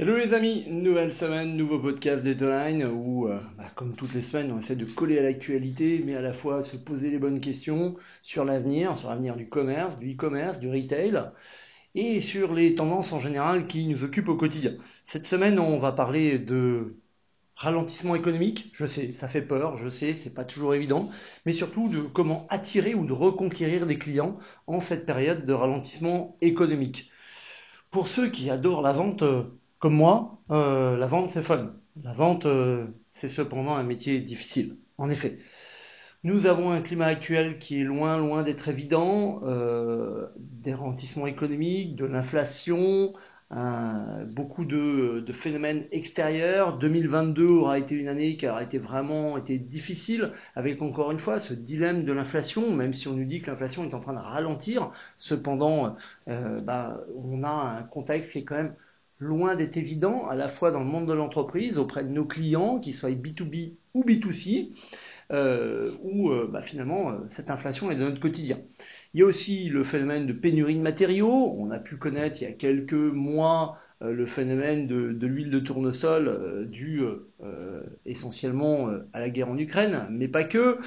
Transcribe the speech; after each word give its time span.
Hello 0.00 0.16
les 0.16 0.32
amis, 0.32 0.64
nouvelle 0.68 1.12
semaine, 1.12 1.56
nouveau 1.56 1.80
podcast 1.80 2.22
Deadline 2.22 2.84
où, 2.84 3.26
euh, 3.26 3.40
bah, 3.56 3.64
comme 3.74 3.96
toutes 3.96 4.14
les 4.14 4.22
semaines, 4.22 4.52
on 4.52 4.60
essaie 4.60 4.76
de 4.76 4.84
coller 4.84 5.18
à 5.18 5.22
l'actualité, 5.22 6.00
mais 6.06 6.14
à 6.14 6.20
la 6.20 6.32
fois 6.32 6.62
se 6.62 6.76
poser 6.76 7.10
les 7.10 7.18
bonnes 7.18 7.40
questions 7.40 7.96
sur 8.22 8.44
l'avenir, 8.44 8.96
sur 8.96 9.10
l'avenir 9.10 9.34
du 9.34 9.48
commerce, 9.48 9.98
du 9.98 10.12
e-commerce, 10.14 10.60
du 10.60 10.70
retail, 10.70 11.20
et 11.96 12.20
sur 12.20 12.54
les 12.54 12.76
tendances 12.76 13.12
en 13.12 13.18
général 13.18 13.66
qui 13.66 13.88
nous 13.88 14.04
occupent 14.04 14.28
au 14.28 14.36
quotidien. 14.36 14.74
Cette 15.04 15.26
semaine, 15.26 15.58
on 15.58 15.80
va 15.80 15.90
parler 15.90 16.38
de 16.38 16.94
ralentissement 17.56 18.14
économique. 18.14 18.70
Je 18.74 18.86
sais, 18.86 19.10
ça 19.12 19.26
fait 19.26 19.42
peur, 19.42 19.78
je 19.78 19.88
sais, 19.88 20.14
c'est 20.14 20.32
pas 20.34 20.44
toujours 20.44 20.74
évident, 20.76 21.10
mais 21.44 21.52
surtout 21.52 21.88
de 21.88 22.02
comment 22.02 22.46
attirer 22.50 22.94
ou 22.94 23.04
de 23.04 23.12
reconquérir 23.12 23.84
des 23.84 23.98
clients 23.98 24.38
en 24.68 24.78
cette 24.78 25.06
période 25.06 25.44
de 25.44 25.52
ralentissement 25.52 26.36
économique. 26.40 27.10
Pour 27.90 28.08
ceux 28.08 28.30
qui 28.30 28.50
adorent 28.50 28.82
la 28.82 28.92
vente, 28.92 29.22
euh, 29.22 29.57
comme 29.78 29.94
moi, 29.94 30.40
euh, 30.50 30.96
la 30.96 31.06
vente 31.06 31.30
c'est 31.30 31.42
fun. 31.42 31.74
La 32.02 32.12
vente 32.12 32.46
euh, 32.46 32.86
c'est 33.12 33.28
cependant 33.28 33.74
un 33.76 33.82
métier 33.82 34.20
difficile. 34.20 34.76
En 34.98 35.10
effet, 35.10 35.38
nous 36.24 36.46
avons 36.46 36.72
un 36.72 36.82
climat 36.82 37.06
actuel 37.06 37.58
qui 37.58 37.80
est 37.80 37.84
loin, 37.84 38.18
loin 38.18 38.42
d'être 38.42 38.68
évident, 38.68 39.40
euh, 39.44 40.26
des 40.36 40.74
ralentissements 40.74 41.26
économiques, 41.26 41.96
de 41.96 42.04
l'inflation, 42.06 43.12
beaucoup 44.26 44.64
de, 44.64 45.20
de, 45.20 45.32
phénomènes 45.32 45.86
extérieurs. 45.92 46.76
2022 46.78 47.46
aura 47.46 47.78
été 47.78 47.94
une 47.94 48.08
année 48.08 48.36
qui 48.36 48.46
aura 48.48 48.62
été 48.62 48.78
vraiment 48.78 49.38
été 49.38 49.58
difficile, 49.58 50.32
avec 50.54 50.82
encore 50.82 51.12
une 51.12 51.20
fois 51.20 51.40
ce 51.40 51.54
dilemme 51.54 52.04
de 52.04 52.12
l'inflation, 52.12 52.74
même 52.74 52.92
si 52.92 53.08
on 53.08 53.14
nous 53.14 53.24
dit 53.24 53.40
que 53.40 53.50
l'inflation 53.50 53.88
est 53.88 53.94
en 53.94 54.00
train 54.00 54.12
de 54.12 54.18
ralentir. 54.18 54.90
Cependant, 55.18 55.96
bah, 56.26 57.00
on 57.16 57.42
a 57.44 57.48
un 57.78 57.82
contexte 57.84 58.32
qui 58.32 58.38
est 58.40 58.44
quand 58.44 58.56
même 58.56 58.74
loin 59.18 59.56
d'être 59.56 59.76
évident, 59.76 60.28
à 60.28 60.34
la 60.34 60.48
fois 60.48 60.70
dans 60.70 60.80
le 60.80 60.86
monde 60.86 61.06
de 61.06 61.12
l'entreprise, 61.12 61.78
auprès 61.78 62.04
de 62.04 62.08
nos 62.10 62.24
clients, 62.24 62.78
qu'ils 62.78 62.94
soient 62.94 63.10
B2B 63.10 63.74
ou 63.94 64.04
B2C, 64.04 64.70
euh, 65.30 65.92
où 66.02 66.30
euh, 66.30 66.48
bah, 66.50 66.62
finalement 66.62 67.10
euh, 67.10 67.14
cette 67.30 67.50
inflation 67.50 67.90
est 67.90 67.96
de 67.96 68.04
notre 68.04 68.20
quotidien. 68.20 68.58
Il 69.12 69.20
y 69.20 69.22
a 69.22 69.26
aussi 69.26 69.68
le 69.68 69.84
phénomène 69.84 70.26
de 70.26 70.32
pénurie 70.32 70.76
de 70.76 70.80
matériaux. 70.80 71.54
On 71.58 71.70
a 71.70 71.78
pu 71.78 71.96
connaître 71.96 72.40
il 72.40 72.44
y 72.44 72.46
a 72.46 72.52
quelques 72.52 72.92
mois 72.92 73.78
le 74.00 74.26
phénomène 74.26 74.86
de, 74.86 75.26
l'huile 75.26 75.50
de 75.50 75.58
tournesol 75.58 76.68
dû 76.70 77.02
euh, 77.44 77.82
essentiellement 78.04 78.90
à 79.12 79.20
la 79.20 79.30
guerre 79.30 79.48
en 79.48 79.56
Ukraine, 79.56 80.06
mais 80.10 80.28
pas 80.28 80.44
que. 80.44 80.78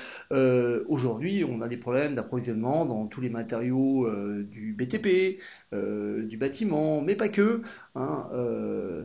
Aujourd'hui, 0.87 1.45
on 1.45 1.61
a 1.61 1.67
des 1.67 1.77
problèmes 1.77 2.15
d'approvisionnement 2.15 2.85
dans 2.85 3.07
tous 3.07 3.21
les 3.21 3.29
matériaux 3.29 4.09
du 4.43 4.73
BTP, 4.73 5.39
du 5.71 6.37
bâtiment, 6.37 7.01
mais 7.01 7.15
pas 7.15 7.29
que. 7.29 7.61
Hein. 7.95 8.27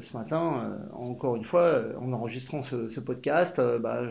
ce 0.01 0.17
matin, 0.17 0.79
encore 0.93 1.37
une 1.37 1.45
fois, 1.45 1.83
en 2.01 2.13
enregistrant 2.13 2.63
ce, 2.63 2.89
ce 2.89 3.01
podcast, 3.01 3.61
bah, 3.81 4.09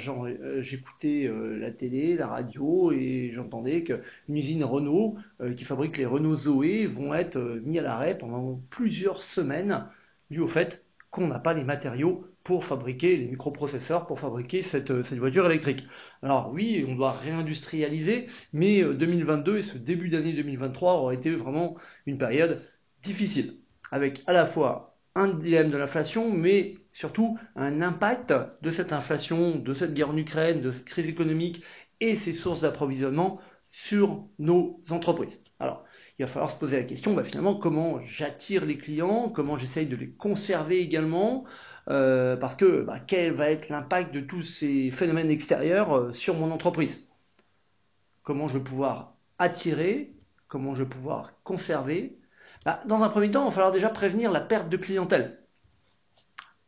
j'écoutais 0.61 1.29
la 1.59 1.71
télé, 1.71 2.15
la 2.15 2.27
radio, 2.27 2.91
et 2.91 3.31
j'entendais 3.33 3.83
qu'une 3.83 4.37
usine 4.37 4.63
Renault 4.63 5.15
qui 5.57 5.65
fabrique 5.65 5.97
les 5.97 6.05
Renault 6.05 6.35
Zoé 6.35 6.85
vont 6.87 7.13
être 7.13 7.39
mis 7.63 7.79
à 7.79 7.81
l'arrêt 7.81 8.17
pendant 8.17 8.61
plusieurs 8.69 9.23
semaines 9.23 9.85
dû 10.29 10.39
au 10.39 10.47
fait 10.47 10.85
qu'on 11.11 11.27
n'a 11.27 11.39
pas 11.39 11.53
les 11.53 11.63
matériaux 11.63 12.27
pour 12.45 12.63
fabriquer 12.63 13.17
les 13.17 13.25
microprocesseurs, 13.25 14.05
pour 14.05 14.19
fabriquer 14.19 14.61
cette, 14.61 14.91
euh, 14.91 15.03
cette, 15.03 15.17
voiture 15.17 15.47
électrique. 15.47 15.83
Alors 16.21 16.51
oui, 16.53 16.85
on 16.87 16.95
doit 16.95 17.11
réindustrialiser, 17.11 18.27
mais 18.53 18.83
2022 18.83 19.51
euh, 19.51 19.57
et 19.57 19.63
ce 19.63 19.77
début 19.77 20.09
d'année 20.09 20.31
2023 20.31 20.93
aura 20.93 21.13
été 21.13 21.31
vraiment 21.31 21.75
une 22.05 22.19
période 22.19 22.63
difficile, 23.03 23.55
avec 23.91 24.21
à 24.27 24.33
la 24.33 24.45
fois 24.45 24.95
un 25.15 25.29
dilemme 25.29 25.71
de 25.71 25.77
l'inflation, 25.77 26.31
mais 26.31 26.75
surtout 26.93 27.37
un 27.55 27.81
impact 27.81 28.31
de 28.61 28.69
cette 28.69 28.93
inflation, 28.93 29.55
de 29.55 29.73
cette 29.73 29.95
guerre 29.95 30.11
en 30.11 30.17
Ukraine, 30.17 30.61
de 30.61 30.71
cette 30.71 30.85
crise 30.85 31.09
économique 31.09 31.63
et 31.99 32.15
ses 32.15 32.33
sources 32.33 32.61
d'approvisionnement 32.61 33.39
sur 33.69 34.27
nos 34.37 34.81
entreprises. 34.91 35.41
Alors, 35.59 35.83
il 36.19 36.25
va 36.25 36.31
falloir 36.31 36.51
se 36.51 36.59
poser 36.59 36.77
la 36.77 36.83
question, 36.83 37.13
bah, 37.13 37.23
finalement, 37.23 37.55
comment 37.55 38.01
j'attire 38.03 38.65
les 38.65 38.77
clients, 38.77 39.29
comment 39.29 39.57
j'essaye 39.57 39.87
de 39.87 39.95
les 39.95 40.11
conserver 40.11 40.79
également, 40.79 41.45
euh, 41.89 42.35
parce 42.35 42.55
que 42.55 42.81
bah, 42.81 42.99
quel 42.99 43.33
va 43.33 43.49
être 43.49 43.69
l'impact 43.69 44.13
de 44.13 44.21
tous 44.21 44.41
ces 44.43 44.91
phénomènes 44.91 45.29
extérieurs 45.29 45.95
euh, 45.95 46.13
sur 46.13 46.35
mon 46.35 46.51
entreprise? 46.51 47.07
Comment 48.23 48.47
je 48.47 48.57
vais 48.57 48.63
pouvoir 48.63 49.15
attirer, 49.37 50.13
comment 50.47 50.73
je 50.73 50.83
vais 50.83 50.89
pouvoir 50.89 51.33
conserver? 51.43 52.17
Bah, 52.65 52.81
Dans 52.87 53.03
un 53.03 53.09
premier 53.09 53.29
temps, 53.29 53.43
il 53.43 53.49
va 53.49 53.51
falloir 53.51 53.71
déjà 53.71 53.89
prévenir 53.89 54.31
la 54.31 54.41
perte 54.41 54.69
de 54.69 54.77
clientèle. 54.77 55.39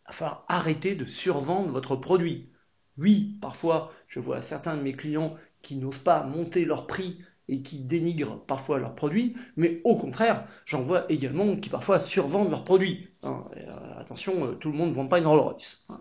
Il 0.06 0.08
va 0.08 0.14
falloir 0.14 0.46
arrêter 0.48 0.96
de 0.96 1.06
survendre 1.06 1.72
votre 1.72 1.96
produit. 1.96 2.50
Oui, 2.98 3.38
parfois, 3.42 3.92
je 4.08 4.20
vois 4.20 4.42
certains 4.42 4.78
de 4.78 4.82
mes 4.82 4.94
clients 4.94 5.36
qui 5.62 5.76
n'osent 5.76 5.98
pas 5.98 6.24
monter 6.24 6.66
leur 6.66 6.88
prix 6.88 7.24
et 7.50 7.62
qui 7.62 7.80
dénigrent 7.80 8.40
parfois 8.46 8.80
leurs 8.80 8.96
produits, 8.96 9.36
mais 9.56 9.82
au 9.84 9.96
contraire, 9.96 10.46
j'en 10.66 10.82
vois 10.82 11.06
également 11.10 11.56
qui 11.56 11.70
parfois 11.70 12.00
survendent 12.00 12.52
leurs 12.52 12.66
produits. 12.66 13.08
Hein. 13.24 13.46
Euh, 13.56 14.00
attention, 14.00 14.46
euh, 14.46 14.52
tout 14.54 14.72
le 14.72 14.78
monde 14.78 14.90
ne 14.90 14.96
vend 14.96 15.08
pas 15.08 15.20
une 15.20 15.28
Rolls 15.28 15.40
Royce. 15.40 15.86
Hein. 15.90 16.00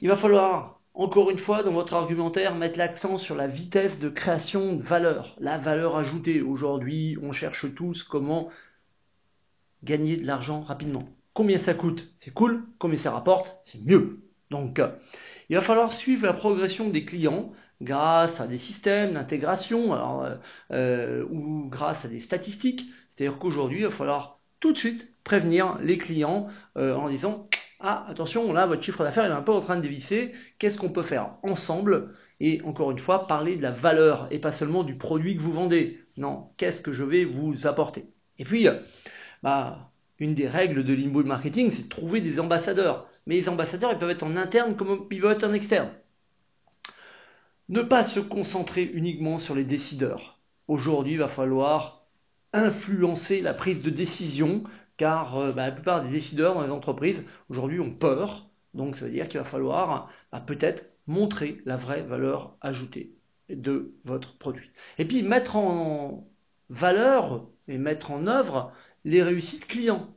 Il 0.00 0.08
va 0.08 0.16
falloir, 0.16 0.80
encore 0.94 1.30
une 1.30 1.38
fois, 1.38 1.62
dans 1.62 1.72
votre 1.72 1.94
argumentaire, 1.94 2.54
mettre 2.54 2.78
l'accent 2.78 3.18
sur 3.18 3.34
la 3.34 3.46
vitesse 3.46 3.98
de 3.98 4.08
création 4.08 4.74
de 4.74 4.82
valeur, 4.82 5.34
la 5.38 5.58
valeur 5.58 5.96
ajoutée. 5.96 6.40
Aujourd'hui, 6.40 7.18
on 7.22 7.32
cherche 7.32 7.74
tous 7.74 8.02
comment 8.04 8.48
gagner 9.84 10.16
de 10.16 10.26
l'argent 10.26 10.62
rapidement. 10.62 11.08
Combien 11.34 11.58
ça 11.58 11.74
coûte 11.74 12.12
C'est 12.20 12.32
cool. 12.32 12.64
Combien 12.78 12.98
ça 12.98 13.10
rapporte 13.10 13.60
C'est 13.64 13.84
mieux. 13.84 14.20
Donc, 14.50 14.78
euh, 14.78 14.88
il 15.48 15.56
va 15.56 15.62
falloir 15.62 15.92
suivre 15.92 16.26
la 16.26 16.32
progression 16.32 16.88
des 16.88 17.04
clients 17.04 17.52
grâce 17.82 18.40
à 18.40 18.46
des 18.46 18.58
systèmes 18.58 19.14
d'intégration 19.14 19.94
euh, 19.94 20.34
euh, 20.72 21.24
ou 21.30 21.68
grâce 21.68 22.04
à 22.04 22.08
des 22.08 22.20
statistiques. 22.20 22.86
C'est-à-dire 23.14 23.38
qu'aujourd'hui, 23.38 23.80
il 23.80 23.86
va 23.86 23.90
falloir 23.90 24.40
tout 24.60 24.72
de 24.72 24.78
suite 24.78 25.12
prévenir 25.24 25.78
les 25.80 25.98
clients 25.98 26.48
euh, 26.76 26.94
en 26.94 27.08
disant 27.08 27.48
ah 27.80 28.06
attention 28.08 28.52
là 28.52 28.66
votre 28.66 28.82
chiffre 28.82 29.04
d'affaires 29.04 29.24
est 29.24 29.30
un 29.30 29.42
peu 29.42 29.52
en 29.52 29.60
train 29.60 29.76
de 29.76 29.82
dévisser, 29.82 30.32
qu'est-ce 30.58 30.78
qu'on 30.78 30.88
peut 30.88 31.04
faire 31.04 31.34
ensemble 31.44 32.14
et 32.40 32.60
encore 32.64 32.90
une 32.90 32.98
fois 32.98 33.26
parler 33.28 33.56
de 33.56 33.62
la 33.62 33.70
valeur 33.70 34.26
et 34.32 34.38
pas 34.40 34.52
seulement 34.52 34.82
du 34.82 34.96
produit 34.96 35.36
que 35.36 35.42
vous 35.42 35.52
vendez. 35.52 36.00
Non, 36.16 36.50
qu'est-ce 36.56 36.80
que 36.80 36.92
je 36.92 37.04
vais 37.04 37.24
vous 37.24 37.68
apporter? 37.68 38.06
Et 38.38 38.44
puis 38.44 38.66
bah 39.42 39.90
une 40.18 40.34
des 40.34 40.48
règles 40.48 40.84
de 40.84 40.94
l'inbound 40.94 41.26
marketing, 41.26 41.70
c'est 41.70 41.84
de 41.84 41.88
trouver 41.88 42.20
des 42.20 42.40
ambassadeurs. 42.40 43.08
Mais 43.26 43.36
les 43.36 43.48
ambassadeurs, 43.48 43.92
ils 43.92 43.98
peuvent 43.98 44.10
être 44.10 44.24
en 44.24 44.36
interne 44.36 44.74
comme 44.76 45.06
ils 45.10 45.20
peuvent 45.20 45.32
être 45.36 45.44
en 45.44 45.52
externe. 45.52 45.90
Ne 47.68 47.82
pas 47.82 48.02
se 48.02 48.20
concentrer 48.20 48.82
uniquement 48.82 49.38
sur 49.38 49.54
les 49.54 49.64
décideurs. 49.64 50.38
Aujourd'hui, 50.68 51.14
il 51.14 51.18
va 51.18 51.28
falloir 51.28 52.06
influencer 52.54 53.42
la 53.42 53.52
prise 53.52 53.82
de 53.82 53.90
décision, 53.90 54.64
car 54.96 55.36
euh, 55.36 55.52
bah, 55.52 55.66
la 55.66 55.72
plupart 55.72 56.02
des 56.02 56.10
décideurs 56.10 56.54
dans 56.54 56.62
les 56.62 56.70
entreprises 56.70 57.22
aujourd'hui 57.50 57.80
ont 57.80 57.92
peur. 57.92 58.48
Donc 58.72 58.96
ça 58.96 59.04
veut 59.04 59.10
dire 59.10 59.28
qu'il 59.28 59.38
va 59.38 59.44
falloir 59.44 60.10
bah, 60.32 60.40
peut-être 60.40 60.92
montrer 61.06 61.60
la 61.66 61.76
vraie 61.76 62.02
valeur 62.02 62.56
ajoutée 62.62 63.14
de 63.50 63.94
votre 64.04 64.38
produit. 64.38 64.70
Et 64.96 65.04
puis 65.04 65.22
mettre 65.22 65.56
en 65.56 66.26
valeur 66.70 67.46
et 67.66 67.76
mettre 67.76 68.10
en 68.10 68.26
œuvre 68.26 68.72
les 69.04 69.22
réussites 69.22 69.66
clients. 69.66 70.14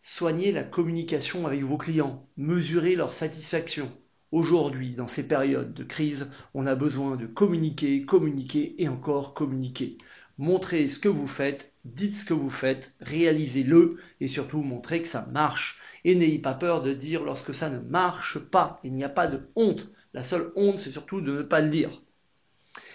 Soignez 0.00 0.52
la 0.52 0.64
communication 0.64 1.46
avec 1.46 1.62
vos 1.62 1.76
clients, 1.76 2.28
mesurez 2.36 2.94
leur 2.94 3.12
satisfaction. 3.12 3.90
Aujourd'hui, 4.32 4.94
dans 4.94 5.08
ces 5.08 5.28
périodes 5.28 5.74
de 5.74 5.84
crise, 5.84 6.26
on 6.54 6.64
a 6.64 6.74
besoin 6.74 7.16
de 7.16 7.26
communiquer, 7.26 8.06
communiquer 8.06 8.74
et 8.82 8.88
encore 8.88 9.34
communiquer. 9.34 9.98
Montrez 10.38 10.88
ce 10.88 10.98
que 10.98 11.10
vous 11.10 11.26
faites, 11.26 11.74
dites 11.84 12.16
ce 12.16 12.24
que 12.24 12.32
vous 12.32 12.48
faites, 12.48 12.94
réalisez-le 13.00 13.98
et 14.22 14.28
surtout 14.28 14.62
montrez 14.62 15.02
que 15.02 15.08
ça 15.08 15.28
marche. 15.30 15.78
Et 16.04 16.14
n'ayez 16.14 16.38
pas 16.38 16.54
peur 16.54 16.80
de 16.80 16.94
dire 16.94 17.24
lorsque 17.24 17.52
ça 17.52 17.68
ne 17.68 17.78
marche 17.78 18.38
pas. 18.38 18.80
Il 18.84 18.94
n'y 18.94 19.04
a 19.04 19.10
pas 19.10 19.26
de 19.26 19.50
honte. 19.54 19.86
La 20.14 20.22
seule 20.22 20.50
honte, 20.56 20.78
c'est 20.78 20.92
surtout 20.92 21.20
de 21.20 21.32
ne 21.32 21.42
pas 21.42 21.60
le 21.60 21.68
dire. 21.68 22.00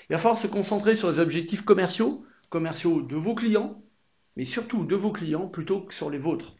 Il 0.09 0.13
va 0.13 0.17
falloir 0.17 0.41
se 0.41 0.47
concentrer 0.47 0.95
sur 0.95 1.11
les 1.11 1.19
objectifs 1.19 1.63
commerciaux, 1.63 2.25
commerciaux 2.49 3.03
de 3.03 3.15
vos 3.15 3.35
clients, 3.35 3.79
mais 4.37 4.45
surtout 4.45 4.85
de 4.85 4.95
vos 4.95 5.11
clients 5.11 5.47
plutôt 5.47 5.81
que 5.81 5.93
sur 5.93 6.09
les 6.09 6.17
vôtres. 6.17 6.55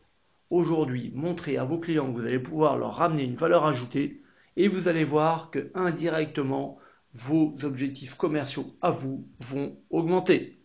Aujourd'hui, 0.52 1.12
montrez 1.16 1.58
à 1.58 1.64
vos 1.64 1.80
clients 1.80 2.14
que 2.14 2.20
vous 2.20 2.28
allez 2.28 2.38
pouvoir 2.38 2.78
leur 2.78 2.94
ramener 2.98 3.24
une 3.24 3.38
valeur 3.38 3.66
ajoutée 3.66 4.22
et 4.58 4.68
vous 4.68 4.88
allez 4.88 5.06
voir 5.06 5.52
que 5.52 5.72
indirectement, 5.76 6.80
vos 7.14 7.56
objectifs 7.64 8.16
commerciaux 8.16 8.76
à 8.82 8.92
vous 8.92 9.28
vont 9.40 9.80
augmenter. 9.90 10.60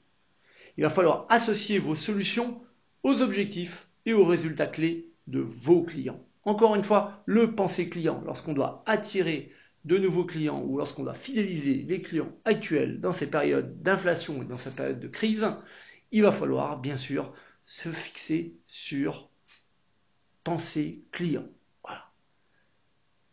Il 0.76 0.82
va 0.82 0.90
falloir 0.90 1.26
associer 1.28 1.78
vos 1.78 1.94
solutions 1.94 2.62
aux 3.02 3.20
objectifs 3.20 3.86
et 4.06 4.14
aux 4.14 4.24
résultats 4.24 4.66
clés 4.66 5.10
de 5.26 5.40
vos 5.40 5.82
clients. 5.82 6.24
Encore 6.44 6.74
une 6.74 6.84
fois, 6.84 7.22
le 7.26 7.54
penser 7.54 7.88
client, 7.88 8.22
lorsqu'on 8.24 8.54
doit 8.54 8.82
attirer 8.86 9.52
de 9.84 9.98
nouveaux 9.98 10.24
clients 10.24 10.62
ou 10.62 10.78
lorsqu'on 10.78 11.04
doit 11.04 11.14
fidéliser 11.14 11.84
les 11.86 12.02
clients 12.02 12.32
actuels 12.44 13.00
dans 13.00 13.12
ces 13.12 13.28
périodes 13.28 13.82
d'inflation 13.82 14.42
et 14.42 14.46
dans 14.46 14.56
ces 14.56 14.70
périodes 14.70 15.00
de 15.00 15.08
crise, 15.08 15.46
il 16.12 16.22
va 16.22 16.32
falloir 16.32 16.78
bien 16.78 16.96
sûr 16.96 17.32
se 17.66 17.90
fixer 17.90 18.56
sur 18.66 19.28
pensée 20.44 21.04
client. 21.12 21.46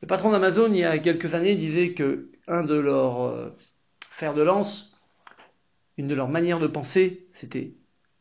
Le 0.02 0.08
patron 0.08 0.32
d'Amazon, 0.32 0.72
il 0.72 0.80
y 0.80 0.84
a 0.84 0.98
quelques 1.00 1.34
années, 1.34 1.56
disait 1.56 1.94
que 1.94 2.32
un 2.48 2.64
de 2.64 2.76
leurs 2.76 3.22
euh, 3.22 3.50
fers 4.00 4.34
de 4.34 4.42
lance, 4.42 5.00
une 5.98 6.08
de 6.08 6.16
leurs 6.16 6.30
manières 6.30 6.60
de 6.60 6.68
penser, 6.68 7.28
c'était 7.34 7.76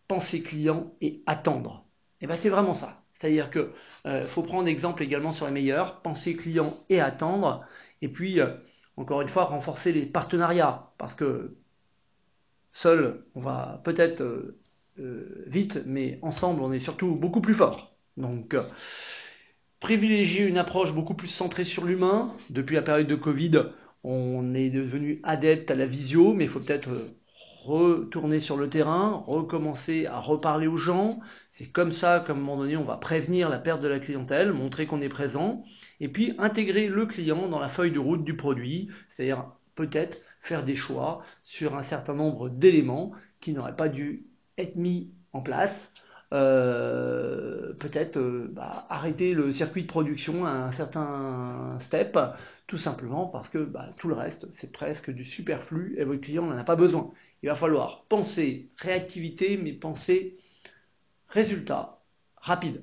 penser 0.08 0.42
client 0.42 0.94
et 1.00 1.22
attendre. 1.26 1.84
Et 2.20 2.26
bien 2.26 2.36
c'est 2.36 2.48
vraiment 2.48 2.74
ça. 2.74 3.02
C'est-à-dire 3.14 3.50
que 3.50 3.72
euh, 4.06 4.24
faut 4.24 4.42
prendre 4.42 4.68
exemple 4.68 5.02
également 5.02 5.32
sur 5.32 5.46
les 5.46 5.52
meilleurs, 5.52 6.00
penser 6.02 6.36
client 6.36 6.78
et 6.88 7.00
attendre. 7.00 7.66
Et 8.00 8.08
puis, 8.08 8.40
euh, 8.40 8.48
encore 8.96 9.22
une 9.22 9.28
fois, 9.28 9.44
renforcer 9.44 9.92
les 9.92 10.06
partenariats. 10.06 10.92
Parce 10.98 11.14
que 11.14 11.56
seul, 12.70 13.24
on 13.34 13.40
va 13.40 13.80
peut-être 13.84 14.22
euh, 14.22 15.44
vite, 15.46 15.82
mais 15.86 16.18
ensemble, 16.22 16.62
on 16.62 16.72
est 16.72 16.80
surtout 16.80 17.14
beaucoup 17.14 17.40
plus 17.40 17.54
fort. 17.54 17.96
Donc, 18.16 18.56
privilégier 19.80 20.44
une 20.44 20.58
approche 20.58 20.92
beaucoup 20.92 21.14
plus 21.14 21.28
centrée 21.28 21.64
sur 21.64 21.84
l'humain. 21.84 22.32
Depuis 22.50 22.74
la 22.74 22.82
période 22.82 23.06
de 23.06 23.14
Covid, 23.14 23.62
on 24.04 24.54
est 24.54 24.70
devenu 24.70 25.20
adepte 25.22 25.70
à 25.70 25.74
la 25.74 25.86
visio, 25.86 26.32
mais 26.32 26.44
il 26.44 26.50
faut 26.50 26.60
peut-être 26.60 26.90
retourner 27.64 28.40
sur 28.40 28.56
le 28.56 28.68
terrain, 28.68 29.22
recommencer 29.26 30.06
à 30.06 30.18
reparler 30.20 30.66
aux 30.66 30.76
gens. 30.76 31.20
C'est 31.50 31.66
comme 31.66 31.92
ça 31.92 32.24
qu'à 32.26 32.32
un 32.32 32.36
moment 32.36 32.56
donné, 32.56 32.76
on 32.76 32.84
va 32.84 32.96
prévenir 32.96 33.48
la 33.48 33.58
perte 33.58 33.82
de 33.82 33.88
la 33.88 33.98
clientèle, 33.98 34.52
montrer 34.52 34.86
qu'on 34.86 35.02
est 35.02 35.08
présent, 35.08 35.62
et 36.00 36.08
puis 36.08 36.34
intégrer 36.38 36.88
le 36.88 37.06
client 37.06 37.48
dans 37.48 37.58
la 37.58 37.68
feuille 37.68 37.92
de 37.92 37.98
route 37.98 38.24
du 38.24 38.36
produit, 38.36 38.88
c'est-à-dire 39.10 39.44
peut-être 39.74 40.18
faire 40.40 40.64
des 40.64 40.76
choix 40.76 41.22
sur 41.42 41.76
un 41.76 41.82
certain 41.82 42.14
nombre 42.14 42.48
d'éléments 42.48 43.12
qui 43.40 43.52
n'auraient 43.52 43.76
pas 43.76 43.88
dû 43.88 44.26
être 44.56 44.76
mis 44.76 45.12
en 45.32 45.42
place. 45.42 45.92
Euh, 46.32 47.57
peut-être 47.78 48.18
euh, 48.18 48.48
bah, 48.52 48.86
arrêter 48.90 49.34
le 49.34 49.52
circuit 49.52 49.82
de 49.82 49.86
production 49.86 50.44
à 50.44 50.50
un 50.50 50.72
certain 50.72 51.78
step, 51.80 52.18
tout 52.66 52.78
simplement 52.78 53.26
parce 53.26 53.48
que 53.48 53.58
bah, 53.58 53.90
tout 53.96 54.08
le 54.08 54.14
reste, 54.14 54.46
c'est 54.54 54.72
presque 54.72 55.10
du 55.10 55.24
superflu 55.24 55.94
et 55.98 56.04
votre 56.04 56.20
client 56.20 56.46
n'en 56.46 56.56
a 56.56 56.64
pas 56.64 56.76
besoin. 56.76 57.12
Il 57.42 57.48
va 57.48 57.54
falloir 57.54 58.04
penser 58.08 58.70
réactivité, 58.76 59.56
mais 59.56 59.72
penser 59.72 60.38
résultat 61.28 62.00
rapide. 62.36 62.82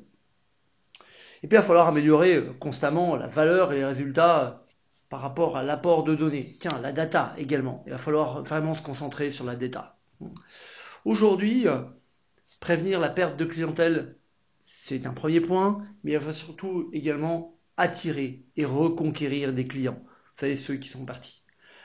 Et 1.44 1.48
puis 1.48 1.58
il 1.58 1.62
va 1.62 1.64
falloir 1.64 1.88
améliorer 1.88 2.36
euh, 2.38 2.54
constamment 2.60 3.16
la 3.16 3.28
valeur 3.28 3.74
et 3.74 3.78
les 3.78 3.86
résultats 3.86 4.66
par 5.10 5.22
rapport 5.22 5.58
à 5.58 5.64
l'apport 5.64 6.04
de 6.04 6.16
données. 6.16 6.58
Tiens, 6.60 6.80
la 6.82 6.92
data 6.92 7.34
également. 7.38 7.84
Il 7.86 7.92
va 7.92 7.98
falloir 7.98 8.44
vraiment 8.44 8.74
se 8.74 8.82
concentrer 8.84 9.32
sur 9.32 9.46
la 9.46 9.56
data. 9.56 9.98
Aujourd'hui, 11.06 11.68
euh, 11.68 11.84
prévenir 12.60 13.00
la 13.00 13.10
perte 13.10 13.38
de 13.38 13.46
clientèle, 13.46 14.18
c'est 14.88 15.08
un 15.08 15.14
premier 15.14 15.42
point, 15.42 15.84
mais 16.04 16.12
il 16.12 16.20
va 16.20 16.32
surtout 16.32 16.92
également 16.94 17.58
attirer 17.76 18.44
et 18.56 18.66
reconquérir 18.66 19.52
des 19.52 19.66
clients. 19.66 20.00
Vous 20.04 20.42
savez, 20.42 20.58
ceux 20.58 20.76
qui 20.76 20.90
sont 20.90 21.06
partis. 21.06 21.42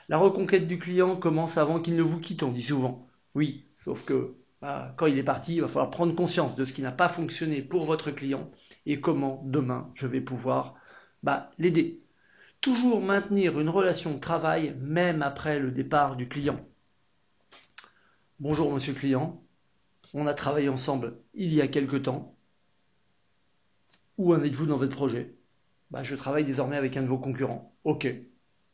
La 0.07 0.19
reconquête 0.19 0.67
du 0.67 0.77
client 0.77 1.15
commence 1.15 1.57
avant 1.57 1.81
qu'il 1.81 1.95
ne 1.95 2.03
vous 2.03 2.19
quitte, 2.19 2.43
on 2.43 2.51
dit 2.51 2.61
souvent. 2.61 3.07
Oui, 3.33 3.65
sauf 3.83 4.05
que 4.05 4.35
bah, 4.61 4.93
quand 4.97 5.07
il 5.07 5.17
est 5.17 5.23
parti, 5.23 5.55
il 5.55 5.61
va 5.61 5.67
falloir 5.67 5.89
prendre 5.89 6.13
conscience 6.13 6.55
de 6.55 6.63
ce 6.63 6.73
qui 6.73 6.83
n'a 6.83 6.91
pas 6.91 7.09
fonctionné 7.09 7.63
pour 7.63 7.85
votre 7.87 8.11
client 8.11 8.51
et 8.85 9.01
comment 9.01 9.41
demain 9.47 9.91
je 9.95 10.05
vais 10.05 10.21
pouvoir 10.21 10.75
bah, 11.23 11.49
l'aider. 11.57 12.03
Toujours 12.61 13.01
maintenir 13.01 13.59
une 13.59 13.69
relation 13.69 14.13
de 14.13 14.19
travail 14.19 14.75
même 14.79 15.23
après 15.23 15.57
le 15.57 15.71
départ 15.71 16.17
du 16.17 16.27
client. 16.27 16.63
Bonjour 18.39 18.71
monsieur 18.71 18.93
client, 18.93 19.43
on 20.13 20.27
a 20.27 20.35
travaillé 20.35 20.69
ensemble 20.69 21.17
il 21.33 21.51
y 21.51 21.61
a 21.61 21.67
quelque 21.67 21.97
temps. 21.97 22.35
Où 24.17 24.33
en 24.33 24.43
êtes-vous 24.43 24.65
dans 24.65 24.77
votre 24.77 24.95
projet? 24.95 25.35
Bah, 25.89 26.03
Je 26.03 26.15
travaille 26.15 26.45
désormais 26.45 26.77
avec 26.77 26.95
un 26.97 27.01
de 27.01 27.07
vos 27.07 27.17
concurrents. 27.17 27.73
Ok, 27.83 28.07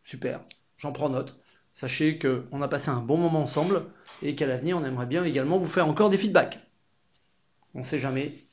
super 0.04 0.42
j'en 0.78 0.92
prends 0.92 1.10
note. 1.10 1.36
Sachez 1.74 2.18
qu'on 2.18 2.62
a 2.62 2.68
passé 2.68 2.90
un 2.90 3.02
bon 3.02 3.18
moment 3.18 3.44
ensemble 3.44 3.86
et 4.22 4.36
qu'à 4.36 4.48
l'avenir, 4.48 4.78
on 4.78 4.84
aimerait 4.84 5.06
bien 5.06 5.24
également 5.24 5.60
vous 5.60 5.68
faire 5.68 5.88
encore 5.88 6.10
des 6.10 6.18
feedbacks. 6.18 6.60
On 7.76 7.80
ne 7.80 7.84
sait 7.84 8.00
jamais. 8.00 8.44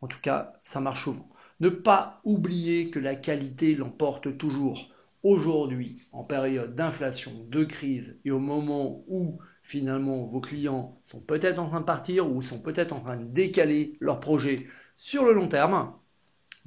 En 0.00 0.06
tout 0.06 0.20
cas, 0.22 0.54
ça 0.62 0.80
marche 0.80 1.04
souvent. 1.04 1.28
Ne 1.58 1.68
pas 1.68 2.20
oublier 2.24 2.90
que 2.90 2.98
la 2.98 3.16
qualité 3.16 3.74
l'emporte 3.74 4.38
toujours. 4.38 4.90
Aujourd'hui, 5.22 6.08
en 6.12 6.24
période 6.24 6.74
d'inflation, 6.74 7.32
de 7.48 7.64
crise 7.64 8.18
et 8.24 8.30
au 8.30 8.38
moment 8.38 9.04
où 9.08 9.38
finalement 9.62 10.24
vos 10.26 10.40
clients 10.40 10.98
sont 11.04 11.20
peut-être 11.20 11.58
en 11.58 11.68
train 11.68 11.80
de 11.80 11.84
partir 11.84 12.30
ou 12.30 12.40
sont 12.40 12.60
peut-être 12.60 12.92
en 12.92 13.00
train 13.00 13.16
de 13.16 13.26
décaler 13.26 13.98
leurs 14.00 14.20
projets 14.20 14.66
sur 14.96 15.24
le 15.24 15.34
long 15.34 15.48
terme, 15.48 15.92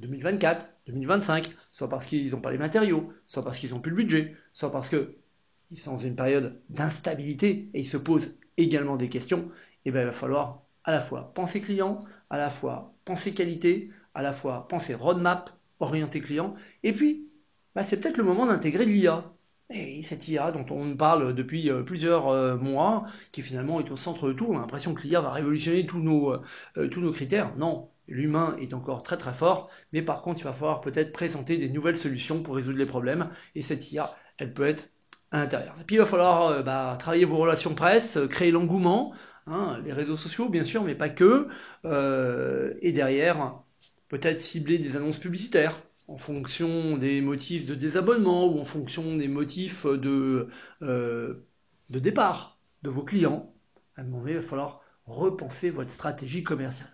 2024, 0.00 0.68
2025, 0.86 1.50
soit 1.72 1.88
parce 1.88 2.06
qu'ils 2.06 2.30
n'ont 2.30 2.40
pas 2.40 2.52
les 2.52 2.58
matériaux, 2.58 3.12
soit 3.26 3.44
parce 3.44 3.58
qu'ils 3.58 3.70
n'ont 3.70 3.80
plus 3.80 3.90
le 3.90 3.96
budget, 3.96 4.36
soit 4.52 4.72
parce 4.72 4.88
qu'ils 4.88 5.78
sont 5.78 5.92
dans 5.92 5.98
une 5.98 6.16
période 6.16 6.60
d'instabilité 6.68 7.70
et 7.74 7.80
ils 7.80 7.88
se 7.88 7.96
posent 7.96 8.34
également 8.56 8.96
des 8.96 9.08
questions, 9.08 9.50
et 9.84 9.88
eh 9.88 9.90
bien 9.90 10.02
il 10.02 10.06
va 10.06 10.12
falloir 10.12 10.62
à 10.84 10.92
la 10.92 11.00
fois 11.00 11.32
penser 11.34 11.60
client, 11.60 12.04
à 12.30 12.38
la 12.38 12.50
fois 12.50 12.94
penser 13.04 13.34
qualité, 13.34 13.90
à 14.14 14.22
la 14.22 14.32
fois 14.32 14.68
penser 14.68 14.94
roadmap, 14.94 15.50
orienté 15.80 16.20
client, 16.20 16.54
et 16.82 16.92
puis 16.92 17.28
bah, 17.74 17.82
c'est 17.82 18.00
peut-être 18.00 18.16
le 18.16 18.24
moment 18.24 18.46
d'intégrer 18.46 18.84
l'IA. 18.86 19.30
Et 19.70 20.02
cette 20.02 20.28
IA 20.28 20.52
dont 20.52 20.66
on 20.70 20.94
parle 20.96 21.34
depuis 21.34 21.70
euh, 21.70 21.82
plusieurs 21.82 22.28
euh, 22.28 22.56
mois, 22.56 23.06
qui 23.32 23.42
finalement 23.42 23.80
est 23.80 23.90
au 23.90 23.96
centre 23.96 24.28
de 24.28 24.32
tout, 24.34 24.46
on 24.48 24.56
a 24.58 24.60
l'impression 24.60 24.94
que 24.94 25.02
l'IA 25.02 25.20
va 25.20 25.30
révolutionner 25.30 25.86
tous 25.86 25.98
nos, 26.00 26.32
euh, 26.76 26.88
tous 26.88 27.00
nos 27.00 27.12
critères. 27.12 27.56
Non, 27.56 27.90
L'humain 28.06 28.56
est 28.60 28.74
encore 28.74 29.02
très 29.02 29.16
très 29.16 29.32
fort, 29.32 29.70
mais 29.92 30.02
par 30.02 30.22
contre, 30.22 30.40
il 30.40 30.44
va 30.44 30.52
falloir 30.52 30.80
peut-être 30.80 31.12
présenter 31.12 31.56
des 31.56 31.70
nouvelles 31.70 31.96
solutions 31.96 32.42
pour 32.42 32.56
résoudre 32.56 32.78
les 32.78 32.86
problèmes. 32.86 33.30
Et 33.54 33.62
cette 33.62 33.90
IA, 33.92 34.14
elle 34.38 34.52
peut 34.52 34.66
être 34.66 34.90
à 35.30 35.38
l'intérieur. 35.38 35.74
Et 35.80 35.84
puis, 35.84 35.96
il 35.96 35.98
va 35.98 36.06
falloir 36.06 36.46
euh, 36.48 36.62
bah, 36.62 36.96
travailler 36.98 37.24
vos 37.24 37.38
relations 37.38 37.74
presse, 37.74 38.16
euh, 38.16 38.28
créer 38.28 38.50
l'engouement, 38.50 39.14
hein, 39.46 39.80
les 39.84 39.92
réseaux 39.92 40.16
sociaux, 40.16 40.48
bien 40.48 40.64
sûr, 40.64 40.84
mais 40.84 40.94
pas 40.94 41.08
que. 41.08 41.48
Euh, 41.84 42.74
et 42.82 42.92
derrière, 42.92 43.60
peut-être 44.08 44.40
cibler 44.40 44.78
des 44.78 44.96
annonces 44.96 45.18
publicitaires 45.18 45.74
en 46.06 46.18
fonction 46.18 46.98
des 46.98 47.22
motifs 47.22 47.64
de 47.66 47.74
désabonnement 47.74 48.46
ou 48.46 48.60
en 48.60 48.64
fonction 48.64 49.16
des 49.16 49.28
motifs 49.28 49.86
de, 49.86 50.50
de 50.82 51.98
départ 51.98 52.58
de 52.82 52.90
vos 52.90 53.02
clients. 53.02 53.54
À 53.96 54.02
un 54.02 54.04
moment 54.04 54.18
donné, 54.20 54.32
il 54.32 54.38
va 54.38 54.42
falloir 54.42 54.82
repenser 55.06 55.70
votre 55.70 55.90
stratégie 55.90 56.42
commerciale. 56.42 56.93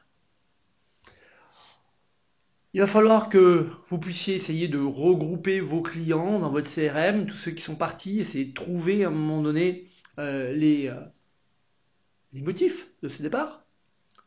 Il 2.72 2.80
va 2.80 2.86
falloir 2.86 3.28
que 3.28 3.68
vous 3.88 3.98
puissiez 3.98 4.36
essayer 4.36 4.68
de 4.68 4.78
regrouper 4.78 5.58
vos 5.60 5.82
clients 5.82 6.38
dans 6.38 6.50
votre 6.50 6.70
CRM, 6.70 7.26
tous 7.26 7.36
ceux 7.36 7.50
qui 7.50 7.62
sont 7.62 7.74
partis, 7.74 8.20
essayer 8.20 8.44
de 8.44 8.54
trouver 8.54 9.04
à 9.04 9.08
un 9.08 9.10
moment 9.10 9.42
donné 9.42 9.88
euh, 10.18 10.52
les, 10.52 10.86
euh, 10.86 11.00
les 12.32 12.42
motifs 12.42 12.86
de 13.02 13.08
ce 13.08 13.22
départ. 13.22 13.64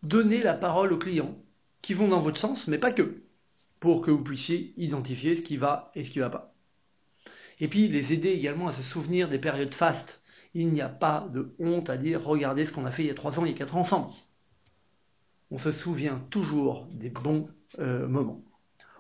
Donner 0.02 0.44
la 0.44 0.56
parole 0.56 0.92
aux 0.92 0.98
clients 0.98 1.38
qui 1.82 1.94
vont 1.94 2.10
dans 2.10 2.22
votre 2.22 2.38
sens, 2.40 2.68
mais 2.68 2.78
pas 2.78 2.92
que, 2.92 3.24
pour 3.80 4.02
que 4.02 4.12
vous 4.12 4.24
puissiez 4.24 4.74
identifier 4.76 5.38
ce 5.38 5.42
qui 5.42 5.56
va 5.56 5.92
et 5.96 6.04
ce 6.04 6.10
qui 6.12 6.20
ne 6.20 6.26
va 6.26 6.30
pas. 6.30 6.54
Et 7.62 7.70
puis 7.70 7.88
les 7.88 8.12
aider 8.12 8.32
également 8.32 8.68
à 8.68 8.74
se 8.74 8.82
souvenir 8.82 9.30
des 9.30 9.40
périodes 9.40 9.74
fastes. 9.74 10.22
Il 10.54 10.70
n'y 10.70 10.82
a 10.82 10.90
pas 10.90 11.30
de 11.32 11.56
honte 11.60 11.90
à 11.90 11.96
dire 11.96 12.22
regardez 12.24 12.66
ce 12.66 12.74
qu'on 12.74 12.86
a 12.86 12.92
fait 12.92 13.04
il 13.04 13.08
y 13.08 13.12
a 13.12 13.16
trois 13.16 13.40
ans, 13.40 13.46
il 13.46 13.54
y 13.54 13.56
a 13.56 13.58
quatre 13.58 13.78
ans 13.78 13.82
ensemble. 13.82 14.12
On 15.54 15.60
se 15.60 15.72
souvient 15.72 16.18
toujours 16.32 16.88
des 16.94 17.12
bons 17.12 17.48
euh, 17.78 18.08
moment. 18.08 18.44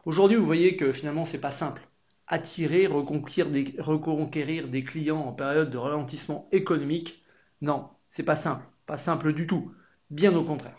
Aujourd'hui, 0.05 0.38
vous 0.38 0.45
voyez 0.45 0.77
que 0.77 0.93
finalement, 0.93 1.25
c'est 1.25 1.41
pas 1.41 1.50
simple. 1.50 1.81
Attirer, 2.27 2.86
reconquérir 2.86 3.50
des, 3.51 3.74
reconquérir 3.79 4.67
des 4.67 4.83
clients 4.83 5.22
en 5.22 5.33
période 5.33 5.72
de 5.72 5.77
ralentissement 5.77 6.48
économique, 6.51 7.24
non, 7.62 7.89
c'est 8.12 8.22
pas 8.22 8.36
simple. 8.36 8.63
Pas 8.86 8.98
simple 8.98 9.33
du 9.33 9.48
tout. 9.48 9.74
Bien 10.12 10.36
au 10.36 10.43
contraire. 10.43 10.77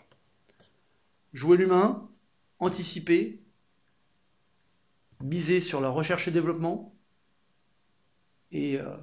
Jouer 1.33 1.57
l'humain, 1.57 2.09
anticiper, 2.59 3.41
miser 5.21 5.59
sur 5.59 5.81
la 5.81 5.89
recherche 5.89 6.29
et 6.29 6.31
développement, 6.31 6.95
et 8.53 8.79
euh, 8.79 8.95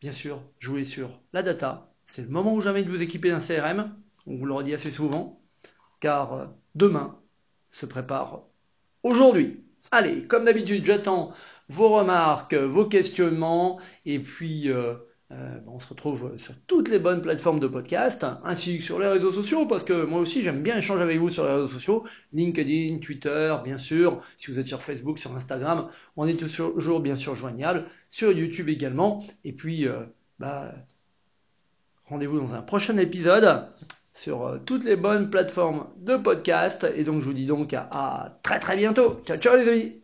bien 0.00 0.10
sûr, 0.10 0.42
jouer 0.58 0.84
sur 0.84 1.20
la 1.32 1.44
data. 1.44 1.94
C'est 2.08 2.22
le 2.22 2.30
moment 2.30 2.52
ou 2.52 2.62
jamais 2.62 2.82
de 2.82 2.90
vous 2.90 3.00
équiper 3.00 3.30
d'un 3.30 3.38
CRM, 3.38 3.96
on 4.26 4.34
vous 4.34 4.46
le 4.46 4.54
redit 4.54 4.74
assez 4.74 4.90
souvent, 4.90 5.39
car 6.00 6.32
euh, 6.32 6.46
demain, 6.74 7.16
se 7.70 7.86
prépare 7.86 8.42
aujourd'hui. 9.02 9.60
Allez, 9.92 10.24
comme 10.24 10.44
d'habitude, 10.44 10.84
j'attends 10.84 11.32
vos 11.68 11.90
remarques, 11.90 12.54
vos 12.54 12.86
questionnements, 12.86 13.78
et 14.04 14.18
puis 14.18 14.68
euh, 14.70 14.94
euh, 15.30 15.58
on 15.68 15.78
se 15.78 15.88
retrouve 15.88 16.36
sur 16.38 16.54
toutes 16.66 16.88
les 16.88 16.98
bonnes 16.98 17.22
plateformes 17.22 17.60
de 17.60 17.68
podcast, 17.68 18.26
ainsi 18.44 18.78
que 18.78 18.84
sur 18.84 18.98
les 18.98 19.06
réseaux 19.06 19.30
sociaux, 19.30 19.66
parce 19.66 19.84
que 19.84 20.04
moi 20.04 20.20
aussi 20.20 20.42
j'aime 20.42 20.62
bien 20.62 20.78
échanger 20.78 21.02
avec 21.02 21.18
vous 21.18 21.30
sur 21.30 21.44
les 21.44 21.52
réseaux 21.52 21.68
sociaux, 21.68 22.04
LinkedIn, 22.32 22.98
Twitter, 22.98 23.56
bien 23.62 23.78
sûr, 23.78 24.22
si 24.38 24.50
vous 24.50 24.58
êtes 24.58 24.66
sur 24.66 24.82
Facebook, 24.82 25.18
sur 25.18 25.34
Instagram, 25.36 25.88
on 26.16 26.26
est 26.26 26.36
toujours 26.36 27.00
bien 27.00 27.16
sûr 27.16 27.36
joignable, 27.36 27.84
sur 28.10 28.32
YouTube 28.32 28.68
également, 28.68 29.24
et 29.44 29.52
puis 29.52 29.86
bah, 30.40 30.72
rendez-vous 32.06 32.40
dans 32.40 32.54
un 32.54 32.62
prochain 32.62 32.96
épisode. 32.96 33.68
Sur 34.22 34.46
euh, 34.46 34.58
toutes 34.64 34.84
les 34.84 34.96
bonnes 34.96 35.30
plateformes 35.30 35.86
de 35.96 36.16
podcast. 36.16 36.86
Et 36.96 37.04
donc 37.04 37.22
je 37.22 37.26
vous 37.26 37.34
dis 37.34 37.46
donc 37.46 37.72
à, 37.74 37.88
à 37.90 38.38
très 38.42 38.60
très 38.60 38.76
bientôt. 38.76 39.22
Ciao 39.26 39.36
ciao 39.38 39.56
les 39.56 39.68
amis 39.68 39.99